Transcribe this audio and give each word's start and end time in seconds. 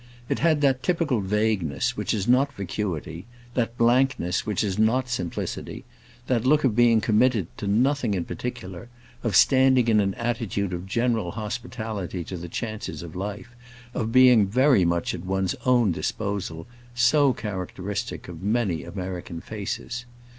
It 0.29 0.39
had 0.39 0.61
that 0.61 0.81
typical 0.81 1.21
vagueness 1.21 1.95
which 1.95 2.11
is 2.11 2.27
not 2.27 2.51
vacuity, 2.53 3.27
that 3.53 3.77
blankness 3.77 4.47
which 4.47 4.63
is 4.63 4.79
not 4.79 5.07
simplicity, 5.09 5.85
that 6.25 6.43
look 6.43 6.63
of 6.63 6.75
being 6.75 7.01
committed 7.01 7.45
to 7.59 7.67
nothing 7.67 8.15
in 8.15 8.25
particular, 8.25 8.89
of 9.21 9.35
standing 9.35 9.87
in 9.89 9.99
an 9.99 10.15
attitude 10.15 10.73
of 10.73 10.87
general 10.87 11.33
hospitality 11.33 12.23
to 12.23 12.35
the 12.37 12.49
chances 12.49 13.03
of 13.03 13.15
life, 13.15 13.51
of 13.93 14.11
being 14.11 14.47
very 14.47 14.83
much 14.85 15.13
at 15.13 15.23
one's 15.23 15.53
own 15.67 15.91
disposal 15.91 16.65
so 16.95 17.31
characteristic 17.31 18.27
of 18.27 18.41
many 18.41 18.83
American 18.83 19.39
faces. 19.39 20.05